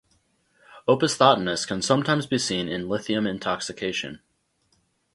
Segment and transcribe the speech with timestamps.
[0.87, 4.19] Opisthotonus can sometimes be seen in lithium intoxication.